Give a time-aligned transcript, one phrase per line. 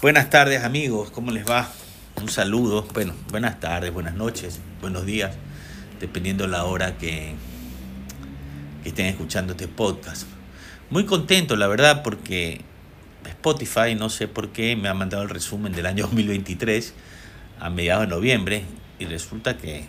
[0.00, 1.68] Buenas tardes amigos, ¿cómo les va?
[2.16, 5.36] Un saludo, bueno, buenas tardes, buenas noches, buenos días,
[6.00, 7.34] dependiendo la hora que,
[8.82, 10.26] que estén escuchando este podcast.
[10.88, 12.62] Muy contento, la verdad, porque
[13.26, 16.94] Spotify, no sé por qué, me ha mandado el resumen del año 2023
[17.60, 18.64] a mediados de noviembre
[18.98, 19.86] y resulta que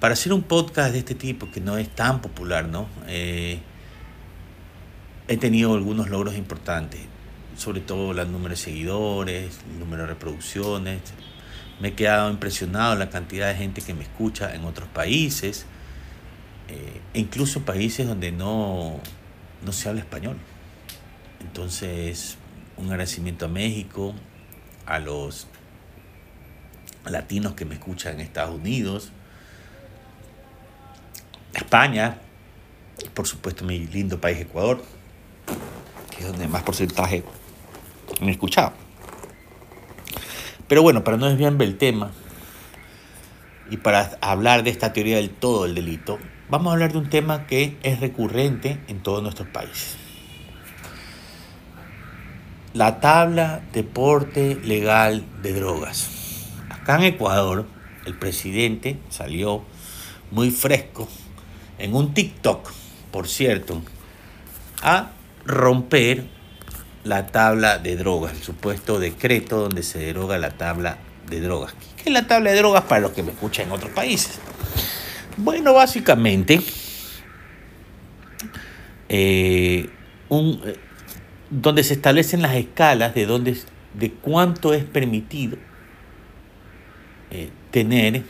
[0.00, 2.88] para hacer un podcast de este tipo que no es tan popular, ¿no?
[3.06, 3.60] Eh,
[5.28, 7.00] he tenido algunos logros importantes,
[7.56, 11.00] sobre todo el número de seguidores, el número de reproducciones.
[11.80, 15.66] Me he quedado impresionado la cantidad de gente que me escucha en otros países,
[16.68, 19.00] eh, incluso países donde no,
[19.64, 20.36] no se habla español.
[21.40, 22.36] Entonces,
[22.76, 24.14] un agradecimiento a México,
[24.86, 25.46] a los
[27.06, 29.10] latinos que me escuchan en Estados Unidos,
[31.54, 32.18] España,
[33.14, 34.82] por supuesto mi lindo país Ecuador,
[36.14, 37.24] que es donde más porcentaje
[38.20, 38.72] me he escuchado.
[40.68, 42.12] Pero bueno, para no desviarme el tema
[43.70, 47.10] y para hablar de esta teoría del todo del delito, vamos a hablar de un
[47.10, 49.96] tema que es recurrente en todos nuestros países.
[52.72, 56.10] La tabla de porte legal de drogas.
[56.70, 57.66] Acá en Ecuador,
[58.04, 59.62] el presidente salió
[60.30, 61.08] muy fresco
[61.78, 62.70] en un TikTok,
[63.12, 63.82] por cierto,
[64.82, 65.10] a
[65.44, 66.24] romper
[67.04, 70.98] la tabla de drogas, el supuesto decreto donde se deroga la tabla
[71.28, 71.74] de drogas.
[71.96, 74.38] ¿Qué es la tabla de drogas para los que me escuchan en otros países?
[75.36, 76.60] Bueno, básicamente,
[79.08, 79.90] eh,
[80.28, 80.76] un, eh,
[81.50, 83.58] donde se establecen las escalas de, donde,
[83.94, 85.58] de cuánto es permitido
[87.30, 88.22] eh, tener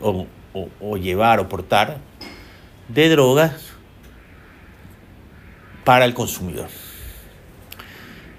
[0.00, 0.26] o,
[0.80, 1.98] o llevar o portar
[2.88, 3.73] de drogas
[5.84, 6.68] para el consumidor.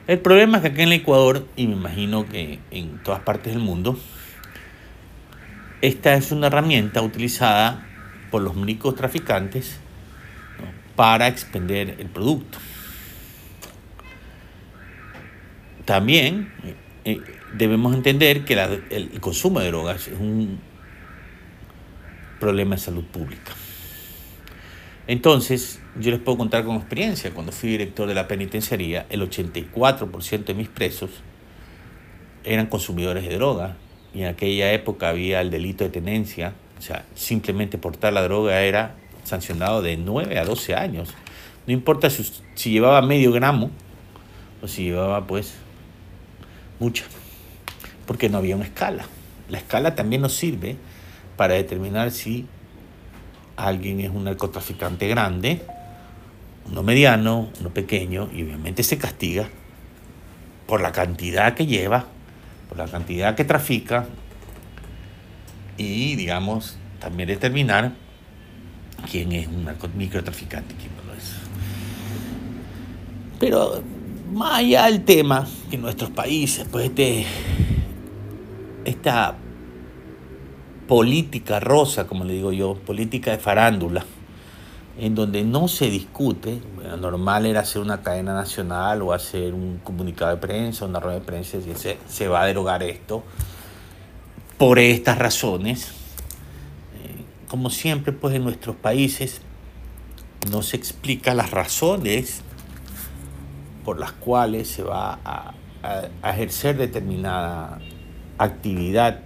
[0.08, 3.54] El problema es que aquí en el Ecuador, y me imagino que en todas partes
[3.54, 3.98] del mundo,
[5.82, 7.88] esta es una herramienta utilizada
[8.30, 9.80] por los únicos traficantes
[10.96, 12.58] para expender el producto.
[15.86, 17.22] También eh, eh,
[17.54, 18.54] debemos entender que
[18.90, 20.60] el consumo de drogas es un
[22.40, 23.54] problema de salud pública.
[25.08, 27.32] Entonces, yo les puedo contar con experiencia.
[27.32, 31.12] Cuando fui director de la penitenciaría, el 84% de mis presos
[32.44, 33.78] eran consumidores de droga.
[34.14, 36.54] Y en aquella época había el delito de tenencia.
[36.80, 41.14] O sea, simplemente portar la droga era sancionado de 9 a 12 años.
[41.68, 42.24] No importa si,
[42.56, 43.70] si llevaba medio gramo
[44.62, 45.54] o si llevaba pues
[46.80, 47.06] mucha.
[48.08, 49.06] Porque no había una escala.
[49.50, 50.78] La escala también nos sirve
[51.38, 52.48] para determinar si
[53.56, 55.62] alguien es un narcotraficante grande,
[56.70, 59.50] uno mediano, uno pequeño, y obviamente se castiga
[60.68, 62.06] por la cantidad que lleva,
[62.70, 64.06] por la cantidad que trafica,
[65.78, 67.94] y digamos, también determinar
[69.10, 71.36] quién es un microtraficante y quién no lo es.
[73.40, 73.84] Pero
[74.32, 77.26] más allá del tema, que en nuestros países, pues este,
[78.86, 79.36] esta
[80.88, 84.06] política rosa, como le digo yo, política de farándula,
[84.98, 89.80] en donde no se discute, bueno, normal era hacer una cadena nacional o hacer un
[89.84, 93.24] comunicado de prensa, una rueda de prensa, y se, se va a derogar esto
[94.58, 95.90] por estas razones.
[96.96, 99.42] Eh, como siempre, pues en nuestros países
[100.52, 102.42] no se explica las razones
[103.84, 105.54] por las cuales se va a,
[106.22, 107.80] a ejercer determinada
[108.38, 109.22] actividad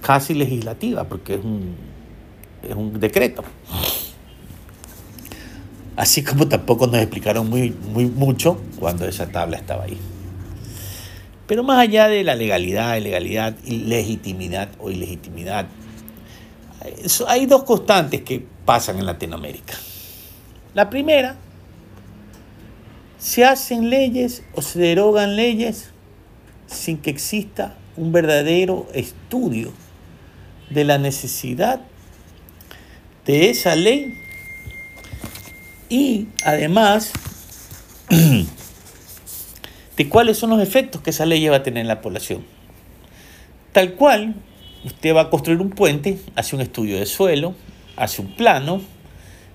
[0.00, 1.76] casi legislativa, porque es un,
[2.62, 3.44] es un decreto.
[5.96, 9.98] Así como tampoco nos explicaron muy, muy mucho cuando esa tabla estaba ahí.
[11.46, 15.66] Pero más allá de la legalidad, ilegalidad, legitimidad o ilegitimidad,
[17.26, 19.74] hay dos constantes que pasan en Latinoamérica.
[20.74, 21.36] La primera,
[23.18, 25.90] se hacen leyes o se derogan leyes
[26.66, 29.72] sin que exista un verdadero estudio
[30.70, 31.80] de la necesidad
[33.26, 34.14] de esa ley
[35.88, 37.12] y además
[39.96, 42.44] de cuáles son los efectos que esa ley va a tener en la población.
[43.72, 44.34] Tal cual,
[44.84, 47.54] usted va a construir un puente, hace un estudio de suelo,
[47.96, 48.80] hace un plano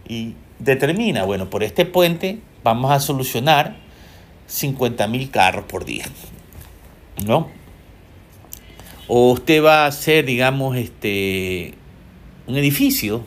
[0.08, 3.76] y determina, bueno, por este puente vamos a solucionar
[4.48, 6.06] 50 mil carros por día.
[7.26, 7.50] ¿No?
[9.08, 11.74] O usted va a hacer, digamos, este,
[12.48, 13.24] un edificio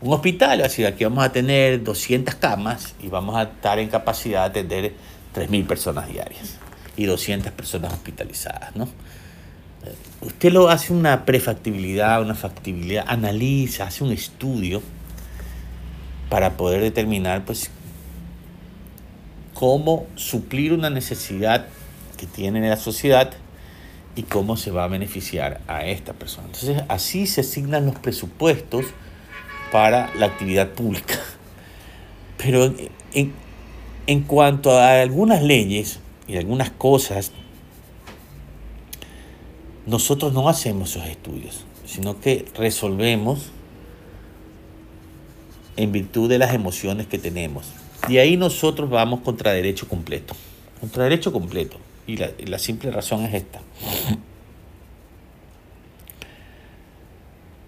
[0.00, 4.50] un hospital, así aquí vamos a tener 200 camas y vamos a estar en capacidad
[4.50, 4.92] de atender
[5.34, 6.56] 3.000 personas diarias
[6.96, 8.88] y 200 personas hospitalizadas, ¿no?
[10.20, 14.82] Usted lo hace una prefactibilidad, una factibilidad, analiza, hace un estudio
[16.28, 17.70] para poder determinar pues
[19.54, 21.66] cómo suplir una necesidad
[22.16, 23.32] que tiene la sociedad
[24.18, 26.48] y cómo se va a beneficiar a esta persona.
[26.48, 28.86] Entonces, así se asignan los presupuestos
[29.70, 31.14] para la actividad pública.
[32.36, 32.74] Pero
[33.14, 33.32] en,
[34.08, 37.30] en cuanto a algunas leyes y algunas cosas,
[39.86, 43.52] nosotros no hacemos esos estudios, sino que resolvemos
[45.76, 47.68] en virtud de las emociones que tenemos.
[48.08, 50.34] Y ahí nosotros vamos contra derecho completo.
[50.80, 51.78] Contra derecho completo.
[52.08, 53.60] Y la, simple razón es esta.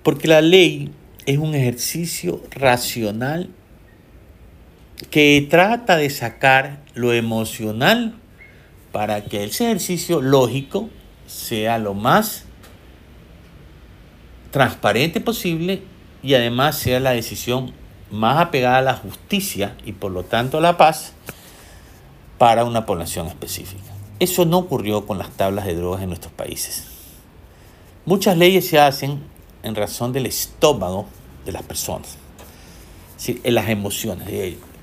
[0.02, 0.90] Porque la ley
[1.26, 3.50] es un ejercicio racional
[5.10, 8.14] que trata de sacar lo emocional
[8.92, 10.88] para que ese ejercicio lógico
[11.26, 12.46] sea lo más
[14.52, 15.82] transparente posible
[16.22, 17.74] y además sea la decisión
[18.10, 21.12] más apegada a la justicia y por lo tanto a la paz
[22.38, 23.99] para una población específica.
[24.20, 26.84] Eso no ocurrió con las tablas de drogas en nuestros países.
[28.04, 29.18] Muchas leyes se hacen
[29.62, 31.06] en razón del estómago
[31.46, 32.18] de las personas,
[33.26, 34.28] en las emociones.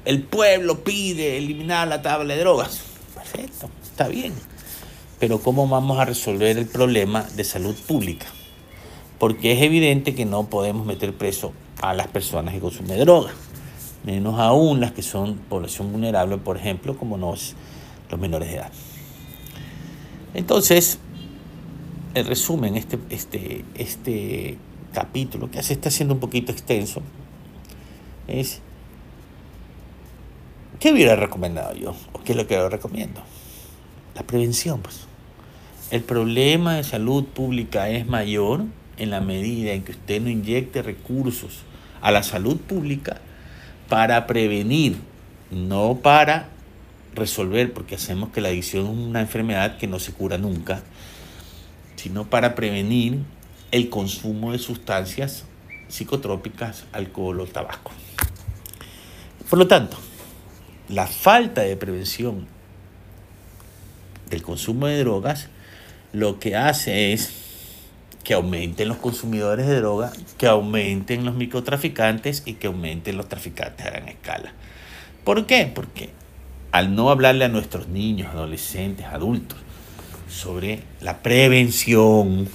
[0.06, 2.81] El pueblo pide eliminar la tabla de drogas.
[3.13, 4.34] Perfecto, está bien.
[5.19, 8.25] Pero ¿cómo vamos a resolver el problema de salud pública?
[9.19, 13.34] Porque es evidente que no podemos meter preso a las personas que consumen droga,
[14.04, 17.54] menos aún las que son población vulnerable, por ejemplo, como los
[18.18, 18.72] menores de edad.
[20.38, 21.00] Entonces,
[22.13, 24.57] el resumen, este, este, este
[24.94, 27.01] capítulo, que se está siendo un poquito extenso,
[28.28, 28.62] es
[30.80, 31.95] ¿qué hubiera recomendado yo?
[32.13, 33.24] ¿O qué es lo que yo recomiendo?
[34.13, 35.07] La prevención, pues.
[35.89, 38.66] El problema de salud pública es mayor
[38.98, 41.63] en la medida en que usted no inyecte recursos
[42.00, 43.22] a la salud pública
[43.89, 44.98] para prevenir,
[45.50, 46.50] no para
[47.13, 50.83] resolver, porque hacemos que la adicción es una enfermedad que no se cura nunca,
[51.95, 53.19] sino para prevenir
[53.71, 55.45] el consumo de sustancias
[55.88, 57.92] psicotrópicas, alcohol o tabaco.
[59.50, 59.98] Por lo tanto,
[60.89, 62.48] la falta de prevención
[64.30, 65.50] del consumo de drogas
[66.13, 67.31] lo que hace es
[68.24, 73.86] que aumenten los consumidores de droga, que aumenten los microtraficantes y que aumenten los traficantes
[73.86, 74.53] a gran escala.
[75.24, 75.71] ¿Por qué?
[75.74, 76.10] Porque
[76.71, 79.59] al no hablarle a nuestros niños, adolescentes, adultos
[80.29, 82.47] sobre la prevención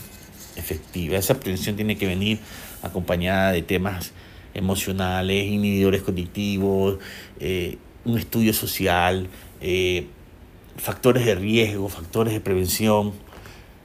[0.56, 2.38] efectiva, esa prevención tiene que venir
[2.82, 4.12] acompañada de temas
[4.54, 6.98] emocionales, inhibidores cognitivos,
[7.40, 9.28] eh, un estudio social,
[9.60, 10.08] eh,
[10.76, 13.12] factores de riesgo, factores de prevención,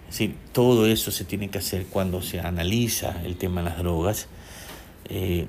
[0.10, 3.78] es decir, todo eso se tiene que hacer cuando se analiza el tema de las
[3.78, 4.28] drogas.
[5.10, 5.48] Eh,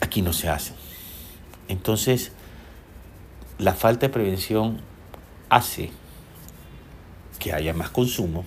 [0.00, 0.72] aquí no se hace.
[1.68, 2.32] Entonces,
[3.58, 4.80] la falta de prevención
[5.48, 5.90] hace
[7.38, 8.44] que haya más consumo.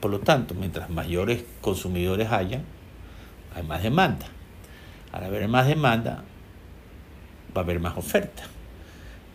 [0.00, 2.62] Por lo tanto, mientras mayores consumidores haya,
[3.54, 4.26] hay más demanda.
[5.12, 6.22] Al haber más demanda,
[7.56, 8.44] va a haber más oferta.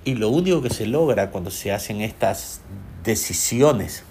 [0.06, 2.62] Y lo único que se logra cuando se hacen estas
[3.04, 4.04] decisiones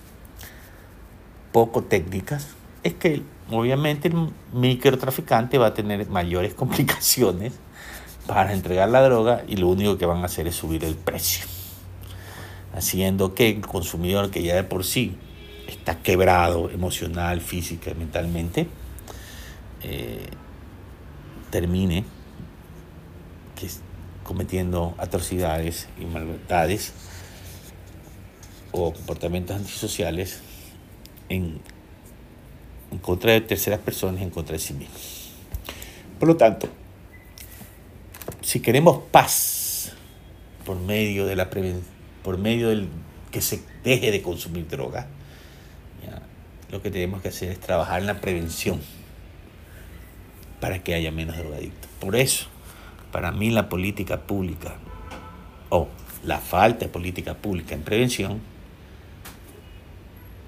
[1.53, 2.49] poco técnicas
[2.83, 7.53] es que obviamente el microtraficante va a tener mayores complicaciones
[8.27, 11.45] para entregar la droga y lo único que van a hacer es subir el precio.
[12.75, 15.17] Haciendo que el consumidor que ya de por sí
[15.67, 18.67] está quebrado emocional, física y mentalmente,
[19.83, 20.27] eh,
[21.51, 22.05] termine
[23.57, 23.69] que
[24.25, 26.93] cometiendo atrocidades y maldades
[28.71, 30.41] o comportamientos antisociales
[31.29, 31.61] en,
[32.91, 35.33] en contra de terceras personas en contra de sí mismos.
[36.19, 36.69] Por lo tanto,
[38.53, 39.93] si queremos paz
[40.67, 41.49] por medio de la
[42.23, 42.87] por medio del
[43.31, 45.07] que se deje de consumir droga,
[46.71, 48.79] lo que tenemos que hacer es trabajar en la prevención
[50.61, 51.91] para que haya menos drogadictos.
[51.99, 52.49] Por eso,
[53.11, 54.75] para mí la política pública
[55.71, 55.89] o
[56.23, 58.39] la falta de política pública en prevención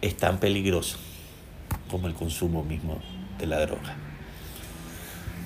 [0.02, 0.98] es tan peligroso
[1.90, 3.00] como el consumo mismo
[3.38, 3.96] de la droga.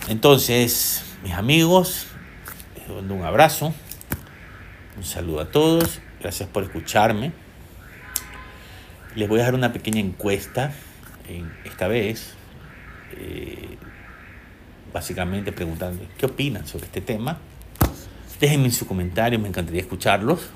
[0.08, 2.08] Entonces, mis amigos,
[2.88, 3.74] les doy un abrazo,
[4.96, 7.32] un saludo a todos, gracias por escucharme.
[9.14, 10.72] Les voy a dar una pequeña encuesta,
[11.64, 12.34] esta vez,
[13.12, 13.76] eh,
[14.92, 17.38] básicamente preguntando qué opinan sobre este tema.
[18.40, 20.48] Déjenme sus comentarios, me encantaría escucharlos.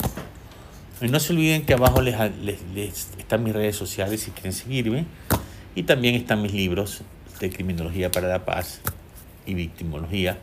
[1.00, 2.14] Y no se olviden que abajo les,
[3.18, 5.06] están mis redes sociales si quieren seguirme.
[5.74, 7.02] Y también están mis libros
[7.40, 8.80] de Criminología para la Paz
[9.46, 10.38] y Victimología,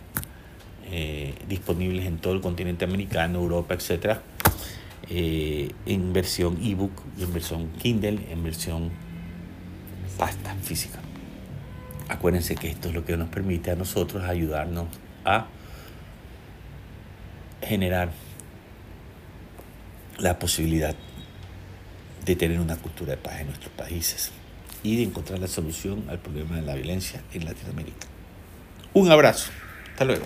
[0.91, 4.17] eh, disponibles en todo el continente americano, Europa, etc.
[5.09, 8.91] Eh, en versión ebook en versión Kindle, en versión
[10.17, 10.99] pasta física.
[12.07, 14.87] Acuérdense que esto es lo que nos permite a nosotros ayudarnos
[15.25, 15.47] a
[17.61, 18.11] generar
[20.17, 20.95] la posibilidad
[22.25, 24.31] de tener una cultura de paz en nuestros países
[24.83, 28.07] y de encontrar la solución al problema de la violencia en Latinoamérica.
[28.93, 29.51] Un abrazo.
[29.99, 30.25] Hasta luego.